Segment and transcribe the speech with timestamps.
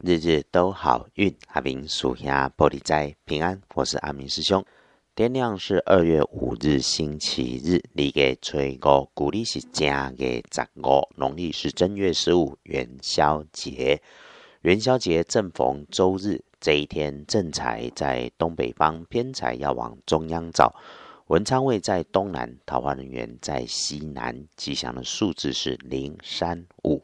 [0.00, 3.60] 日日都好运，阿明属下玻璃斋平安。
[3.74, 4.64] 我是阿明师兄。
[5.16, 14.00] 天亮是二月五日星期日，你给吹五，古历是正月十五，农历是正月十五元宵节。
[14.60, 20.76] 元宵节正逢周日，这一天正财在东北方，偏财要往中央找。
[21.26, 24.46] 文昌位在东南，桃花人员在西南。
[24.54, 27.02] 吉祥的数字是零、三、五。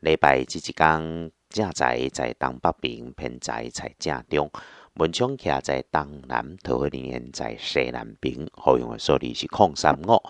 [0.00, 4.50] 礼拜这一天，正财在东北边，偏财在正中。
[4.94, 8.46] 文昌徛在东南，桃花人员在西南边。
[8.54, 10.22] 好用的数字是空三五。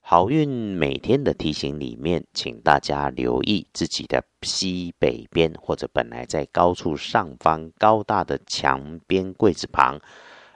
[0.00, 10.00] 好运每天的提醒里面，请大家留意自己的西北边，或者本来在高处上方高大的墙边柜子旁。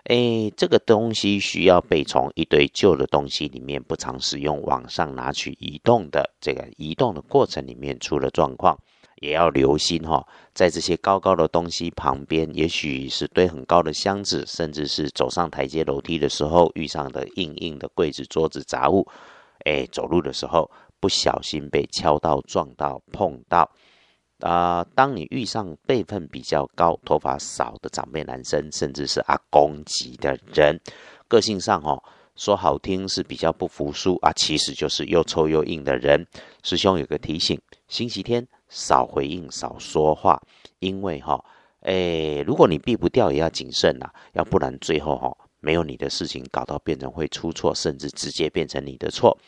[0.04, 8.78] 哎，这个东西需要被从一堆旧的东西里面不常使用往上拿取移动的这个移动的过程里面出了状况，
[9.20, 10.26] 也要留心哈。
[10.52, 19.06] 在这些高高的东西旁边，也许是堆很高的箱子，甚至是走上台阶楼梯的时候遇上的硬硬的柜子、桌子、杂物。
[19.64, 23.70] 哎，走路的时候不小心被敲到、撞到、碰到。
[24.40, 30.78] 啊，当你遇上辈分比较高、头发少的长辈男生，甚至是阿公级的人，
[31.28, 32.02] 个性上哦，
[32.36, 36.26] 说好听是比较不服输啊，其实就是又臭又硬的人。
[36.62, 40.42] 师兄有个提醒：星期天少回应、少说话，
[40.80, 41.42] 因为哈，
[41.82, 49.38] 哎，如果你避不掉，也要谨慎呐，要不然最后哈，没有你的事情搞到变成会出错，甚至直接变成你的错。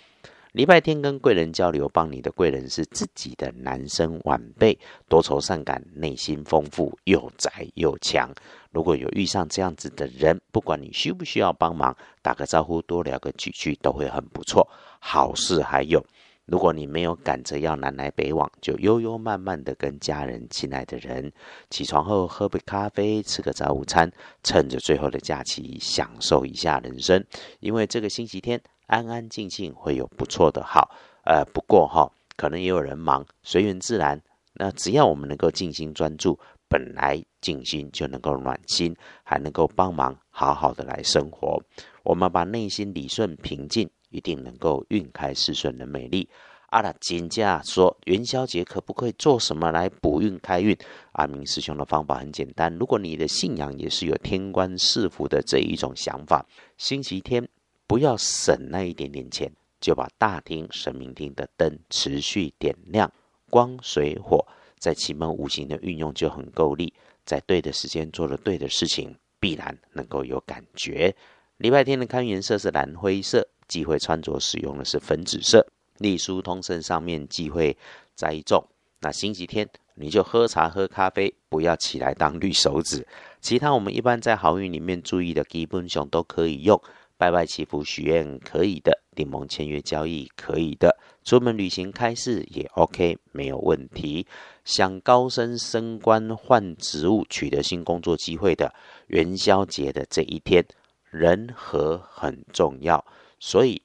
[0.52, 8.32] 礼拜天跟贵人交流，帮你的贵人是自己的男生晚辈，多愁善感，内心丰富，又宅又强。
[8.70, 14.66] 如果有遇上这样子的人，不管你需不需要帮忙，打个招呼，多聊个几句，都会很不错。
[14.98, 16.02] 好事还有，
[16.46, 21.32] 如果你没有赶着要南来北往，就悠悠慢慢的跟家人、亲爱的人
[21.70, 24.10] 起床后喝杯咖啡，吃个早午餐，
[24.42, 27.24] 趁着最后的假期享受一下人生。
[27.60, 28.60] 因为这个星期天。
[28.88, 34.22] 安安静静会有不错的好，呃，不过哈，可能也有人忙，随缘自然。
[34.52, 41.62] 那只要我们能够静心专注，本来静心就能够暖心，还能够帮忙好好的来生活。
[42.02, 46.28] 我们把内心理顺平静，一定能够运开事顺的美丽。
[46.70, 50.76] 阿拉金家说，元宵节可不可以做什么来补运开运？
[51.12, 57.48] 阿明师兄的方法很简单，如果你的信仰也是有天官赐福的这一种想法，星期天。
[57.88, 59.48] 不要省那一点点钱，
[59.80, 63.12] 就把大厅、神明厅的灯持续点亮，
[63.48, 64.44] 光、水、火
[64.78, 66.92] 在奇门五行的运用就很够力。
[67.24, 71.14] 在对的时间做了对的事情，必然能够有感觉。
[71.56, 75.66] 礼拜天的看颜色是蓝灰色，忌讳穿着使用的是粉紫色。
[75.98, 77.76] 隶书通胜上面忌讳
[78.14, 78.64] 栽种。
[79.00, 83.06] 那星期天你就喝茶喝咖啡，不要起来当绿手指。
[83.40, 86.80] 其他我们一般在好运里面注意的基本上都可以用。
[87.18, 94.26] 拜拜祈福许愿可以的，订盟签约交易可以的，出门旅行开市也 OK，没有问题。
[94.64, 98.74] 想高升升官换职务取得新工作机会的，
[99.06, 100.66] 元宵节的这一天，
[101.10, 103.02] 人和很重要，
[103.40, 103.80] 所以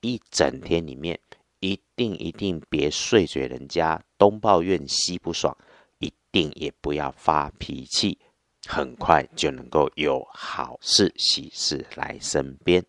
[0.00, 1.18] 一整天里面
[1.58, 5.56] 一定一定别碎嘴人家，东抱怨西不爽，
[5.98, 8.18] 一定也不要发脾气。
[8.66, 12.84] 很快就能够有好事喜事来身边。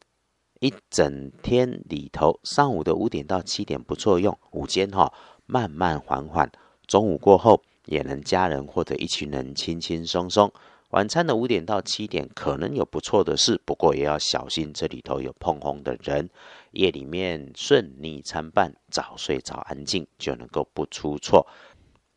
[0.59, 5.13] 一整天里头，上午的五点到七点不错用，午间哈
[5.45, 6.51] 慢慢缓缓，
[6.87, 10.51] 中午过后也能家人或者一群人轻轻松松。
[10.91, 16.29] 晚餐的五点到七点可能有不错的事，不过也要小心这里头有碰红的人。
[16.71, 21.45] 夜里面顺利参半，早睡早安静就能够不出错，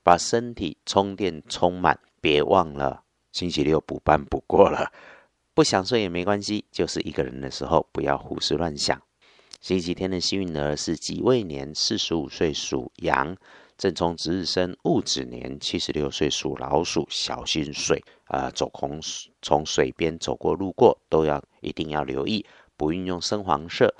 [0.03, 3.03] 把身体充电充满，别忘了。
[3.33, 4.93] 星期六补班补过了，
[5.55, 9.01] 不想睡也没关系，就是一个人的时候不要胡思乱想。
[9.61, 13.35] 星期天的幸运儿是己未年，四十五岁属羊；
[13.77, 17.07] 正冲值日生戊子年，七十六岁属老鼠。
[17.11, 18.99] 小心水啊，走空
[19.43, 22.47] 从水边走过路过都要一定要留意，
[22.77, 23.95] 不运用深黄色。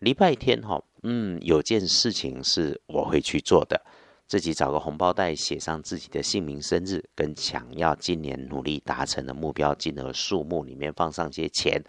[0.00, 3.80] 礼拜天哈，嗯，有件事情是我会去做的。
[4.26, 11.82] 自己找个红包袋，写上自己的姓名、生日，跟想要今年努力达成的目标金额、数目里面放上些钱，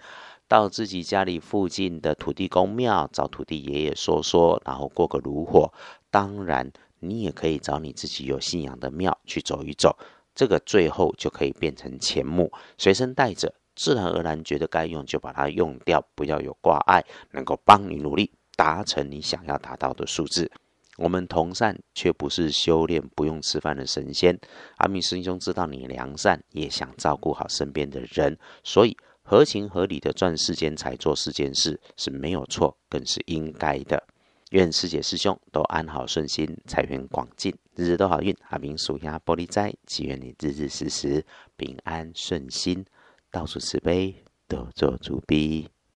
[0.47, 5.73] 到自己家里附近的土地公庙找土地爷爷说说，然后过个炉火。
[6.11, 9.97] 当然，你也可以找你自己有信仰的庙去走一走，
[10.35, 20.51] 这个最后就可以变成钱目，随身带着，自然而然觉得该用就把它用掉，不要有挂碍，能够帮你努力达成你想要达到的数字。
[20.97, 24.37] 我们同善却不是修炼不用吃饭的神仙。
[24.77, 34.01] 阿弥师兄知道你良善，也想照顾好身边的人，所以合情合理的赚世间财、做世间事是没有错，更是应该的。
[34.51, 38.33] 愿师姐师兄都安好顺心，财源广进，日日都好运。
[38.49, 41.25] 阿明属下玻璃斋，祈愿你日日时时
[41.57, 42.85] 平安顺心，
[43.31, 44.15] 到处慈悲，
[44.47, 45.67] 多做主逼。